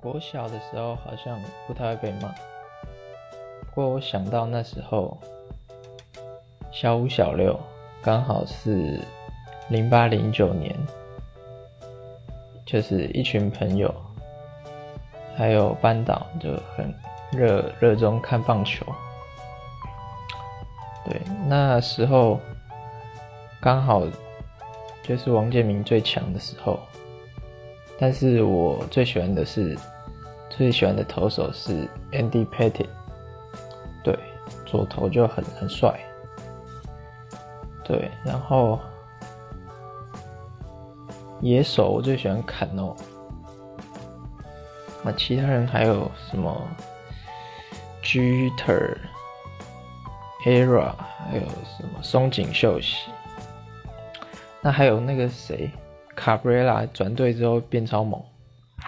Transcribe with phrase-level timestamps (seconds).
[0.00, 2.28] 国小的时候好像不太会被骂，
[3.66, 5.16] 不过我想到那时候
[6.72, 7.58] 小五小六
[8.02, 8.98] 刚好是
[9.68, 10.74] 零八零九年，
[12.64, 13.94] 就是一群朋友
[15.36, 16.94] 还有班导就很
[17.32, 18.86] 热热衷看棒球，
[21.04, 22.40] 对，那时候
[23.60, 24.02] 刚好
[25.02, 26.80] 就是王建民最强的时候。
[28.00, 29.76] 但是我最喜欢的是，
[30.48, 32.88] 最喜欢的投手是 Andy Pettit，
[34.02, 34.18] 对，
[34.64, 36.00] 左投就很很帅，
[37.84, 38.80] 对，然后
[41.42, 42.96] 野手我最喜欢坎诺，
[45.02, 46.66] 那其他人还有什么
[48.02, 48.96] ？Jeter、
[50.46, 50.94] Era，
[51.28, 51.42] 还有
[51.76, 52.02] 什么？
[52.02, 53.10] 松井秀喜，
[54.62, 55.70] 那还有那个谁？
[56.14, 58.22] 卡布瑞拉转队之后变超猛，